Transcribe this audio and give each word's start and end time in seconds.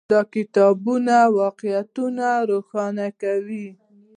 دا 0.11 0.19
مکاتبه 0.23 1.17
واقعیتونه 1.39 2.27
روښانه 2.49 3.07
کوي. 3.21 3.67